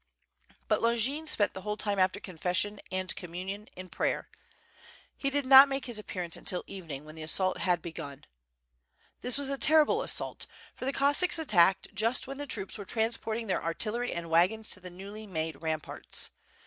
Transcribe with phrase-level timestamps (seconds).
[0.67, 4.29] But Longin spent the whole time after confession and communion^ in prayer.
[5.15, 8.23] He did not make his appearance until evening, when the assault had begun.
[9.19, 13.45] This was a terrible assault, for the Cossacks attacked just when the troops were transporting
[13.45, 16.31] their artillery and wagons to the newly made ramparts.